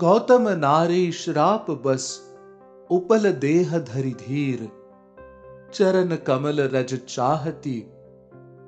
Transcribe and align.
गौतम 0.00 0.48
नारी 0.48 1.12
श्राप 1.12 1.70
बस, 1.70 2.34
उपल 2.90 3.32
देह 3.32 3.78
धरि 3.78 4.10
धीर। 4.10 4.68
चरण 5.74 6.16
कमल 6.16 6.60
रज 6.60 6.98
चाहती, 7.08 7.86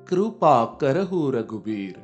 कृपा 0.09 0.65
करहु 0.65 1.31
रघुबीर। 1.31 1.95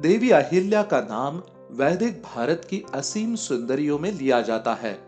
देवी 0.00 0.30
अहिल्या 0.30 0.82
का 0.82 1.00
नाम 1.00 1.42
वैदिक 1.70 2.22
भारत 2.22 2.66
की 2.70 2.84
असीम 2.94 3.34
सुंदरियों 3.34 3.98
में 3.98 4.12
लिया 4.12 4.40
जाता 4.40 4.74
है। 4.74 4.98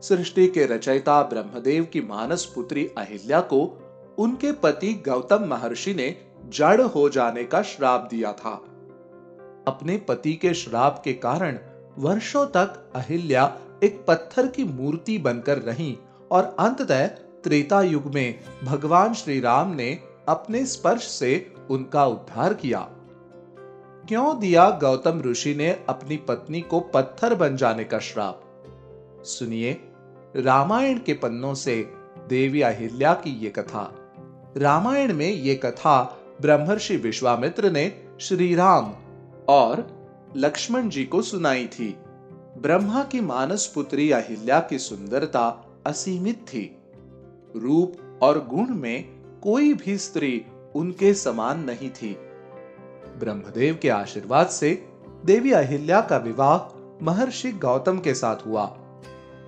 सृष्टि 0.00 0.48
के 0.48 0.66
रचयिता 0.66 1.22
ब्रह्मदेव 1.22 1.84
की 1.84 2.00
मानस 2.00 2.44
पुत्री 2.44 2.86
अहिल्या 2.86 3.40
को 3.40 3.78
उनके 4.18 4.52
पति 4.52 5.02
गौतम 5.08 5.44
महर्षि 5.44 5.94
ने 5.94 6.16
जड़ 6.48 6.82
हो 6.82 7.08
जाने 7.08 7.44
का 7.44 7.62
श्राप 7.62 8.08
दिया 8.10 8.32
था। 8.32 8.64
अपने 9.68 9.96
पति 9.96 10.32
के 10.32 10.54
श्राप 10.54 11.02
के 11.04 11.12
कारण 11.12 11.58
वर्षों 11.98 12.46
तक 12.46 12.92
अहिल्या 12.94 13.58
एक 13.84 14.04
पत्थर 14.08 14.46
की 14.46 14.64
मूर्ति 14.64 15.18
बनकर 15.18 15.58
रही 15.58 15.98
और 16.30 16.56
अंततः 16.58 17.06
त्रेता 17.44 17.82
युग 17.82 18.14
में 18.14 18.40
भगवान 18.64 19.14
श्री 19.14 19.40
राम 19.40 19.70
ने 19.70 19.98
अपने 20.28 20.66
स्पर्श 20.66 21.02
से 21.02 21.54
उनका 21.70 22.06
उद्धार 22.06 22.54
किया। 22.54 22.80
क्यों 24.08 24.40
दिया 24.40 24.70
गौतम 24.70 25.22
ऋषि 25.26 25.54
ने 25.54 25.84
अपनी 25.88 26.16
पत्नी 26.16 26.60
को 26.60 26.80
पत्थर 26.80 27.34
बन 27.34 27.56
जाने 27.56 27.84
का 27.84 27.98
श्राप? 27.98 28.42
सुनिए, 29.24 29.80
रामायण 30.36 30.98
के 30.98 31.14
पन्नों 31.14 31.54
से 31.54 31.92
देवी 32.28 32.62
अहिल्या 32.62 33.14
की 33.14 33.30
ये 33.30 33.50
कथा। 33.50 34.12
रामायण 34.56 35.12
में 35.12 35.32
ये 35.32 35.54
कथा 35.54 36.18
ब्रह्मर्षि 36.40 36.96
विश्वामित्र 36.96 37.70
ने 37.70 38.08
श्री 38.20 38.54
राम 38.54 38.94
और 39.50 39.86
लक्ष्मण 40.36 40.88
जी 40.88 41.04
को 41.04 41.22
सुनाई 41.22 41.66
थी। 41.66 41.88
ब्रह्मा 42.58 43.02
की 43.04 43.20
मानस 43.20 43.66
पुत्री 43.66 44.10
अहिल्या 44.10 44.60
की 44.60 44.78
सुंदरता 44.78 45.46
असीमित 45.86 46.36
थी। 46.36 46.64
रूप 47.56 48.20
और 48.22 48.38
गुण 48.46 48.74
में 48.74 49.04
कोई 49.42 49.74
भी 49.74 49.96
स्त्री 49.98 50.44
उनके 50.74 51.14
समान 51.14 51.64
नहीं 51.64 51.90
थी। 51.90 52.12
ब्रह्मदेव 53.18 53.78
के 53.82 53.88
आशीर्वाद 53.88 54.46
से 54.48 54.70
देवी 55.24 55.52
अहिल्या 55.52 56.00
का 56.00 56.16
विवाह 56.16 56.58
महर्षि 57.04 57.52
गौतम 57.52 57.98
के 57.98 58.14
साथ 58.14 58.46
हुआ 58.46 58.64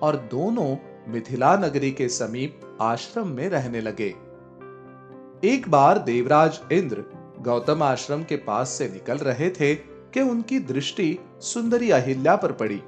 और 0.01 0.15
दोनों 0.31 0.75
मिथिला 1.11 1.55
नगरी 1.57 1.91
के 1.91 2.09
समीप 2.09 2.77
आश्रम 2.81 3.27
में 3.27 3.49
रहने 3.49 3.81
लगे। 3.81 4.13
एक 5.43 5.65
बार 5.67 5.97
देवराज 5.97 6.61
इंद्र 6.71 7.03
गौतम 7.41 7.83
आश्रम 7.83 8.23
के 8.23 8.35
पास 8.35 8.69
से 8.69 8.89
निकल 8.89 9.17
रहे 9.17 9.49
थे 9.49 9.92
कि 10.13 10.21
उनकी 10.21 10.59
दृष्टि 10.59 11.19
सुंदरी 11.41 11.91
अहिल्या 11.91 12.35
पर 12.35 12.51
पड़ी। 12.51 12.81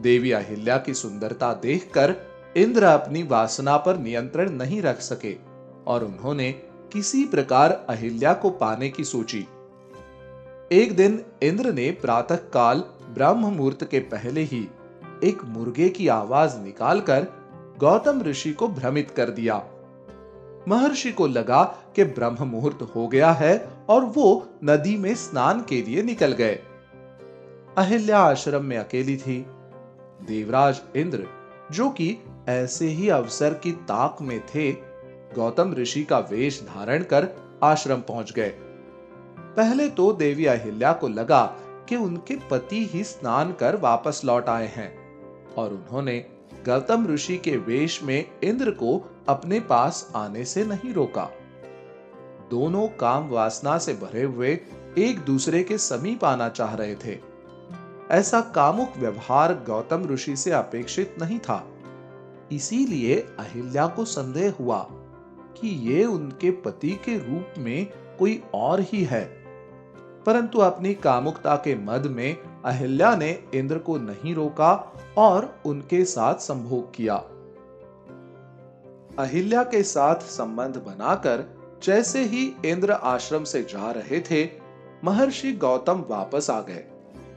देवी 0.00 0.32
अहिल्या 0.32 0.78
की 0.78 0.94
सुंदरता 0.94 1.52
देखकर 1.52 2.14
इंद्र 2.56 2.84
अपनी 2.84 3.22
वासना 3.22 3.76
पर 3.76 3.96
नियंत्रण 3.98 4.50
नहीं 4.50 4.82
रख 4.82 5.00
सके 5.00 5.36
और 5.86 6.04
उन्होंने 6.04 6.52
किसी 6.92 7.24
प्रकार 7.24 7.86
अहिल्या 7.88 8.32
को 8.32 8.50
पाने 8.50 8.88
की 8.88 9.04
सोची। 9.04 9.46
एक 10.72 10.96
दिन 10.96 11.24
इंद्र 11.42 11.72
ने 11.72 11.90
प्रातः 11.90 12.36
काल 12.36 12.84
ब्रह्म 13.10 13.38
मुहूर्त 13.38 13.84
के 13.90 13.98
पहले 13.98 14.40
ही 14.40 14.68
एक 15.24 15.44
मुर्गे 15.44 15.88
की 15.88 16.08
आवाज़ 16.08 16.58
निकालकर 16.58 17.26
गौतम 17.78 18.22
ऋषि 18.22 18.52
को 18.52 18.68
भ्रमित 18.68 19.10
कर 19.10 19.30
दिया। 19.30 19.64
महर्षि 20.68 21.12
को 21.12 21.26
लगा 21.26 21.64
कि 21.96 22.04
ब्रह्म 22.04 22.44
मुहूर्त 22.44 22.82
हो 22.96 23.08
गया 23.08 23.32
है 23.32 23.77
और 23.88 24.04
वो 24.04 24.48
नदी 24.64 24.96
में 24.96 25.14
स्नान 25.14 25.60
के 25.68 25.82
लिए 25.82 26.02
निकल 26.02 26.32
गए। 26.32 26.58
अहिल्या 27.78 28.18
आश्रम 28.18 28.64
में 28.64 28.76
अकेली 28.76 29.16
थी। 29.16 29.46
देवराज 30.22 30.80
इंद्र, 30.96 31.26
जो 31.72 31.90
कि 31.90 32.16
ऐसे 32.48 32.86
ही 32.86 33.08
अवसर 33.08 33.54
की 33.54 33.72
ताक 33.72 34.16
में 34.22 34.46
थे, 34.46 34.72
गौतम 35.34 35.74
ऋषि 35.74 36.04
का 36.04 36.18
वेश 36.18 36.62
धारण 36.62 37.02
कर 37.02 37.28
आश्रम 37.62 38.00
पहुँच 38.00 38.32
गए। 38.32 38.54
पहले 39.56 39.88
तो 39.88 40.12
देवी 40.12 40.46
अहिल्या 40.46 40.92
को 40.92 41.08
लगा 41.08 41.56
कि 41.88 41.96
उनके 41.96 42.36
पति 42.50 42.86
ही 42.92 43.04
स्नान 43.04 43.52
कर 43.52 43.76
वापस 43.76 44.22
लौट 44.24 44.48
आए 44.48 44.66
हैं 44.66 45.08
और 45.54 45.70
उन्होंने 45.70 46.26
गौतम 46.66 47.06
ऋषि 47.06 47.38
के 47.38 47.56
वेश 47.56 48.02
में 48.02 48.24
इंद्र 48.44 48.70
को 48.70 49.10
अपने 49.28 49.60
पास 49.60 50.12
आने 50.16 50.44
से 50.44 50.64
नहीं 50.64 50.94
रोका। 50.94 51.30
दोनों 52.50 52.88
काम 52.88 53.28
वासना 53.28 53.78
से 53.78 53.92
भरे 53.92 54.22
हुए 54.22 54.60
एक 54.98 55.18
दूसरे 55.18 55.62
के 55.62 55.78
समीप 55.78 56.24
आना 56.24 56.48
चाह 56.48 56.74
रहे 56.74 56.94
थे। 56.94 57.18
ऐसा 58.10 58.40
कामुक 58.40 58.92
व्यवहार 58.96 59.52
गौतम 59.54 60.08
ऋषि 60.10 60.36
से 60.36 60.50
अपेक्षित 60.50 61.16
नहीं 61.22 61.38
था। 61.38 61.68
इसीलिए 62.52 63.16
अहिल्या 63.16 63.86
को 63.86 64.04
संदेह 64.04 64.54
हुआ 64.60 64.86
कि 65.60 65.68
ये 65.68 66.04
उनके 66.04 66.50
पति 66.50 66.90
के 66.90 67.18
रूप 67.18 67.46
में 67.58 67.86
कोई 68.18 68.42
और 68.54 68.80
ही 68.80 69.04
है। 69.04 69.24
परंतु 70.26 70.58
अपनी 70.58 70.94
कामुकता 70.94 71.56
के 71.56 71.74
मद 71.74 72.06
में 72.06 72.36
अहिल्या 72.64 73.16
ने 73.16 73.44
इंद्र 73.54 73.78
को 73.78 73.96
नहीं 73.96 74.34
रोका 74.34 74.92
और 75.18 75.58
उनके 75.66 76.04
साथ 76.04 76.34
संभोग 76.34 76.94
किया। 76.94 77.14
अहिल्या 79.18 79.62
के 79.62 79.82
साथ 79.82 80.16
संबंध 80.16 80.76
बनाकर 80.76 81.57
जैसे 81.82 82.22
ही 82.24 82.44
इंद्र 82.64 82.92
आश्रम 82.92 83.44
से 83.44 83.62
जा 83.62 83.90
रहे 83.90 84.20
थे, 84.20 84.48
महर्षि 85.04 85.52
गौतम 85.52 86.04
वापस 86.08 86.50
आ 86.50 86.60
गए 86.60 86.84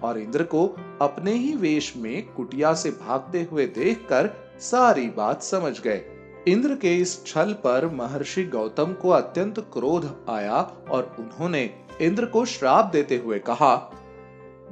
और 0.03 0.19
इंद्र 0.19 0.43
को 0.43 0.65
अपने 1.01 1.33
ही 1.33 1.53
वेश 1.55 1.93
में 1.97 2.27
कुटिया 2.27 2.73
से 2.73 2.89
भागते 2.91 3.47
हुए 3.51 3.65
देखकर 3.65 4.29
सारी 4.59 5.07
बात 5.09 5.43
समझ 5.43 5.79
गए। 5.81 6.01
इंद्र 6.47 6.75
के 6.75 6.95
इस 6.97 7.25
छल 7.25 7.53
पर 7.53 7.89
महर्षि 7.93 8.43
गौतम 8.43 8.93
को 8.93 9.09
अत्यंत 9.09 9.59
क्रोध 9.73 10.09
आया 10.29 10.61
और 10.91 11.15
उन्होंने 11.19 11.69
इंद्र 12.01 12.25
को 12.25 12.45
श्राप 12.45 12.85
देते 12.85 13.17
हुए 13.17 13.39
कहा, 13.39 13.75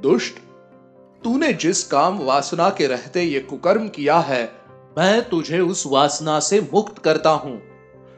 दुष्ट, 0.00 0.38
तूने 1.24 1.52
जिस 1.52 1.82
काम 1.84 2.18
वासना 2.18 2.68
के 2.70 2.86
रहते 2.86 3.22
ये 3.22 3.40
कुकर्म 3.40 3.88
किया 3.88 4.18
है, 4.18 4.44
मैं 4.98 5.28
तुझे 5.28 5.60
उस 5.60 5.84
वासना 5.86 6.38
से 6.40 6.60
मुक्त 6.72 6.98
करता 6.98 7.30
हूँ। 7.30 7.60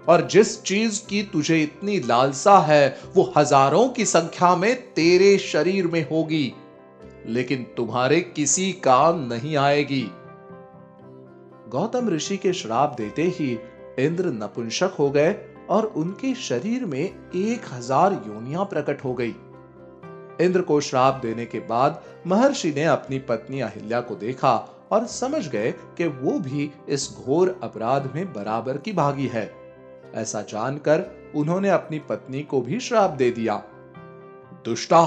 और 0.08 0.26
जिस 0.26 0.62
चीज़ 0.62 1.00
की 1.06 1.22
तुझे 1.22 1.62
इतनी 1.62 1.98
लालसा 2.00 2.58
है, 2.58 2.98
वो 3.14 3.32
हज़ारों 3.36 3.88
की 3.88 4.04
संख्या 4.04 4.54
में 4.56 4.74
तेरे 4.94 5.36
शरीर 5.38 5.86
में 5.86 6.08
होगी, 6.10 6.52
लेकिन 7.26 7.66
तुम्हारे 7.76 8.20
किसी 8.20 8.72
काम 8.72 9.20
नहीं 9.24 9.56
आएगी। 9.56 10.04
गौतम 11.68 12.08
ऋषि 12.08 12.36
के 12.36 12.52
श्राप 12.52 12.94
देते 12.98 13.22
ही 13.22 13.50
इंद्र 13.98 14.30
नपुंसक 14.32 14.96
हो 14.98 15.10
गए 15.10 15.34
और 15.70 15.84
उनके 15.86 16.34
शरीर 16.34 16.84
में 16.84 17.00
एक 17.00 17.72
हज़ार 17.72 18.12
योनिया 18.26 18.62
प्रकट 18.64 19.04
हो 19.04 19.14
गई। 19.14 19.34
इंद्र 20.40 20.60
को 20.60 20.80
श्राप 20.80 21.20
देने 21.22 21.46
के 21.46 21.58
बाद 21.60 22.02
महर्षि 22.26 22.72
ने 22.76 22.84
अपनी 22.84 23.18
पत्नी 23.18 23.60
अहिल्या 23.60 24.00
को 24.00 24.14
देखा 24.14 24.54
और 24.92 25.06
समझ 25.06 25.46
गए 25.48 25.70
कि 25.98 26.06
वो 26.06 26.38
भी 26.38 26.70
इस 26.88 27.08
घोर 27.24 27.58
अपराध 27.62 28.10
में 28.14 28.32
बराबर 28.32 28.76
की 28.76 28.92
भागी 28.92 29.26
है। 29.26 29.61
ऐसा 30.14 30.40
जानकर 30.42 31.04
उन्होंने 31.34 31.68
अपनी 31.70 31.98
पत्नी 31.98 32.42
को 32.42 32.60
भी 32.60 32.80
श्राप 32.80 33.10
दे 33.10 33.30
दिया। 33.30 33.56
दुष्टा, 34.64 35.04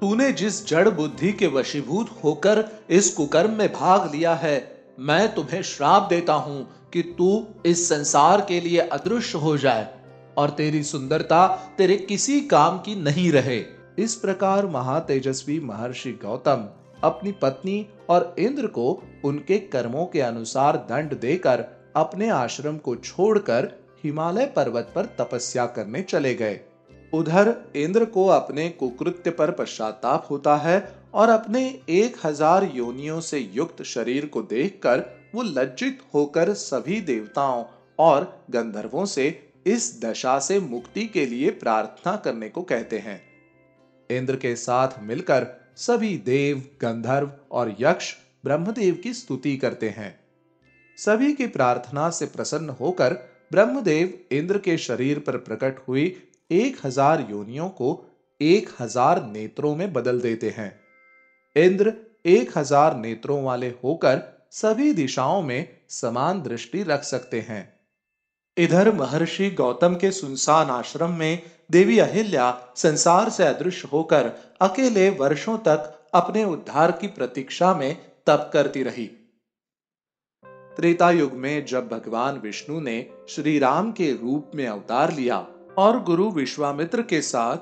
तूने 0.00 0.32
जिस 0.32 0.66
जड़ 0.66 0.88
बुद्धि 0.88 1.32
के 1.32 1.46
वशीभूत 1.46 2.10
होकर 2.24 2.64
इस 2.90 3.10
कुकर्म 3.14 3.50
में 3.50 3.72
भाग 3.72 4.10
लिया 4.14 4.34
है, 4.34 4.56
मैं 4.98 5.34
तुम्हें 5.34 5.62
श्राप 5.62 6.06
देता 6.10 6.32
हूँ 6.32 6.66
कि 6.92 7.02
तू 7.18 7.46
इस 7.66 7.88
संसार 7.88 8.40
के 8.40 8.60
लिए 8.60 8.78
अदृश्य 8.78 9.38
हो 9.38 9.56
जाए 9.56 9.88
और 10.36 10.50
तेरी 10.50 10.82
सुंदरता 10.82 11.46
तेरे 11.78 11.96
किसी 11.96 12.40
काम 12.40 12.78
की 12.78 12.94
नहीं 12.94 13.30
रहे। 13.32 13.62
इस 13.98 14.14
प्रकार 14.14 14.66
महातेजस्वी 14.66 15.60
महर्षि 15.60 16.12
गौतम 16.24 16.68
अपनी 17.04 17.32
पत्नी 17.32 17.86
और 18.10 18.34
इंद्र 18.38 18.66
को 18.66 19.02
उनके 19.24 19.58
कर्मों 19.58 20.06
के 20.06 20.20
अनुसार 20.20 20.76
दंड 20.76 21.18
देकर 21.20 21.64
अपने 21.96 22.28
आश्रम 22.28 22.76
को 22.76 22.94
छोड़कर 22.96 23.83
हिमालय 24.04 24.46
पर्वत 24.46 24.92
पर 24.94 25.06
तपस्या 25.18 25.66
करने 25.66 26.02
चले 26.02 26.34
गए। 26.34 26.60
उधर 27.12 27.54
इंद्र 27.76 28.04
को 28.04 28.26
अपने 28.26 28.68
कुकृत्य 28.70 29.30
पर 29.30 29.50
पश्चाताप 29.50 30.26
होता 30.30 30.56
है 30.56 30.78
और 31.14 31.28
अपने 31.28 31.62
एक 31.90 32.16
हज़ार 32.24 32.70
योनियों 32.74 33.20
से 33.20 33.38
युक्त 33.38 33.82
शरीर 33.82 34.26
को 34.26 34.42
देखकर 34.42 35.04
वो 35.34 35.42
लज्जित 35.42 35.98
होकर 36.14 36.52
सभी 36.54 37.00
देवताओं 37.00 37.64
और 37.98 38.24
गंधर्वों 38.50 39.04
से 39.06 39.28
इस 39.66 40.00
दशा 40.04 40.38
से 40.38 40.58
मुक्ति 40.60 41.06
के 41.06 41.26
लिए 41.26 41.50
प्रार्थना 41.50 42.16
करने 42.16 42.48
को 42.48 42.62
कहते 42.62 42.98
हैं। 42.98 43.20
इंद्र 44.10 44.36
के 44.36 44.54
साथ 44.56 44.88
मिलकर 45.02 45.46
सभी 45.76 46.16
देव, 46.16 46.62
गंधर्व 46.82 47.30
और 47.50 47.74
यक्ष 47.80 48.14
ब्रह्मदेव 48.44 48.94
की 48.94 49.12
स्तुति 49.14 49.56
करते 49.56 49.88
हैं। 49.88 50.14
सभी 50.98 51.32
की 51.32 51.46
प्रार्थना 51.46 52.08
से 52.10 52.26
प्रसन्न 52.26 52.70
होकर 52.70 53.16
ब्रह्मदेव 53.50 54.36
इंद्र 54.36 54.58
के 54.58 54.76
शरीर 54.78 55.18
पर 55.18 55.36
प्रकट 55.38 55.78
हुई 55.88 56.04
एक 56.50 56.76
हज़ार 56.84 57.26
योनियों 57.30 57.68
को 57.68 57.90
एक 58.40 58.68
हज़ार 58.80 59.22
नेत्रों 59.24 59.74
में 59.76 59.92
बदल 59.92 60.20
देते 60.20 60.54
हैं। 60.56 60.72
इंद्र 61.56 61.92
एक 62.26 62.58
हज़ार 62.58 62.96
नेत्रों 62.96 63.42
वाले 63.44 63.68
होकर 63.84 64.22
सभी 64.52 64.92
दिशाओं 64.92 65.42
में 65.42 65.68
समान 65.90 66.42
दृष्टि 66.42 66.82
रख 66.82 67.02
सकते 67.02 67.40
हैं। 67.40 67.62
इधर 68.56 68.92
महर्षि 68.94 69.50
गौतम 69.50 69.94
के 69.94 70.10
सुनसान 70.10 70.70
आश्रम 70.70 71.10
में 71.10 71.42
देवी 71.70 71.98
अहिल्या 71.98 72.50
संसार 72.76 73.30
से 73.30 73.44
अदृश्य 73.44 73.88
होकर 73.92 74.30
अकेले 74.60 75.08
वर्षों 75.10 75.56
तक 75.58 75.92
अपने 76.14 76.44
उद्धार 76.44 76.92
की 76.92 77.06
प्रतीक्षा 77.06 77.74
में 77.74 77.94
तप 78.26 78.50
करती 78.52 78.82
रही। 78.82 79.10
त्रेता 80.76 81.10
युग 81.10 81.32
में 81.32 81.66
जब 81.66 81.88
भगवान 81.88 82.38
विष्णु 82.38 82.80
ने 82.80 83.06
श्री 83.28 83.58
राम 83.58 83.92
के 83.92 84.10
रूप 84.12 84.50
में 84.54 84.66
अवतार 84.66 85.12
लिया 85.12 85.46
और 85.78 86.02
गुरु 86.02 86.30
विश्वामित्र 86.30 87.02
के 87.02 87.20
साथ 87.20 87.56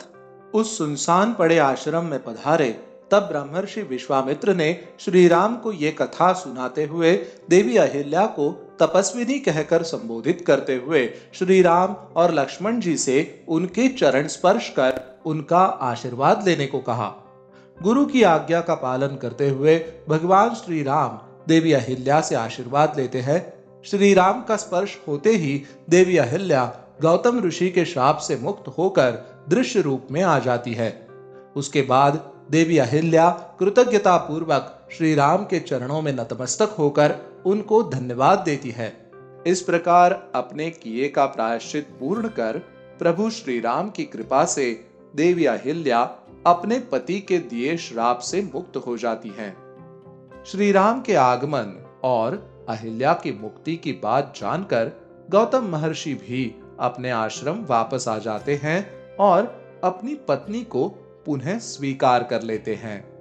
उस 0.55 0.79
सुनसान 0.79 1.35
पड़े 1.35 1.59
आश्रम 1.59 2.05
में 2.05 2.23
पधारे, 2.25 2.71
तब 3.11 3.19
ब्रह्मर्षि 3.19 3.83
विश्वामित्र 3.83 4.55
ने 4.55 4.85
श्री 4.99 5.29
राम 5.29 5.57
को 5.57 5.73
ये 5.73 5.91
कथा 5.91 6.33
सुनाते 6.33 6.85
हुए 6.85 7.13
देवी 7.51 7.77
अहिल्या 7.77 8.27
को 8.27 8.51
तपस्विनी 8.81 9.39
कहकर 9.39 9.83
संबोधित 9.83 10.45
करते 10.47 10.77
हुए 10.77 11.07
श्री 11.35 11.63
राम 11.63 11.93
और 12.17 12.33
लक्ष्मण 12.35 12.81
जी 12.81 12.97
से 12.97 13.45
उनके 13.49 13.89
चरण 13.89 14.27
स्पर्श 14.27 14.69
कर 14.69 15.21
उनका 15.27 15.65
आशीर्वाद 15.65 16.49
लेने 16.49 16.67
को 16.67 16.79
कहा। 16.79 17.15
गुरु 17.83 18.05
की 18.07 18.23
आज्ञा 18.23 18.61
का 18.61 18.75
पालन 18.75 19.17
करते 19.17 19.49
हुए 19.49 19.79
भगवान 20.09 20.55
श्री 20.55 20.83
राम 20.83 21.19
देवी 21.49 21.73
अहिल्या 21.73 22.21
से 22.21 22.35
आशीर्वाद 22.35 22.95
लेते 22.97 23.21
हैं। 23.21 23.53
श्री 23.85 24.15
राम 24.15 24.43
का 24.43 24.57
स्पर्श 24.57 24.99
होते 25.09 25.31
ही 25.31 25.63
देवी 25.91 26.17
अहिल्या 26.17 26.65
गौतम 27.03 27.45
ऋषि 27.45 27.71
के 27.71 27.85
श्राप 27.85 28.19
से 28.19 28.37
मुक्त 28.37 28.69
होकर 28.69 29.11
दृश्य 29.49 29.81
रूप 29.81 30.07
में 30.11 30.23
आ 30.23 30.39
जाती 30.39 30.73
है। 30.73 31.07
उसके 31.57 31.83
बाद 31.83 32.33
देवी 32.51 32.79
अहिल्या 32.79 33.31
कृतज्ञता 33.31 34.17
पूर्वक 34.17 34.89
श्री 34.93 35.15
राम 35.15 35.45
के 35.45 35.61
चरणों 35.61 36.03
में 36.03 36.13
नतमस्तक 36.13 36.75
होकर 36.79 37.15
उनको 37.47 37.83
धन्यवाद 37.83 38.39
देती 38.39 38.71
है। 38.71 39.11
इस 39.47 39.61
प्रकार 39.61 40.31
अपने 40.35 40.71
किए 40.71 41.09
का 41.09 41.27
प्रायश्चित 41.27 41.89
पूर्ण 42.01 42.29
कर 42.29 42.59
प्रभु 42.99 43.31
श्री 43.31 43.61
राम 43.61 43.91
की 43.91 44.05
कृपा 44.05 44.45
से 44.45 44.91
देवी 45.17 45.45
अहिल्या 45.45 46.01
अपने 46.47 46.79
पति 46.79 47.21
के 47.21 47.39
दिए 47.39 47.77
श्राप 47.77 48.19
से 48.19 48.51
मुक्त 48.55 48.77
हो 48.77 48.97
जाती 48.97 49.35
हैं। 49.39 49.72
श्री 50.47 50.73
राम 50.73 51.01
के 51.01 51.15
आगमन 51.15 52.01
और 52.05 52.35
अहिल्या 52.69 53.13
की 53.13 53.33
मुक्ति 53.33 53.77
की 53.77 53.93
बात 53.93 54.35
जानकर 54.37 54.91
गौतम 55.31 55.69
महर्षि 55.69 56.15
भी 56.15 56.57
अपने 56.81 57.11
आश्रम 57.11 57.65
वापस 57.65 58.09
आ 58.09 58.19
जाते 58.19 58.61
हैं 58.63 59.17
और 59.17 59.63
अपनी 59.85 60.15
पत्नी 60.15 60.65
को 60.65 60.89
पुनः 61.27 61.59
स्वीकार 61.59 62.23
कर 62.23 62.43
लेते 62.43 62.75
हैं। 62.75 63.12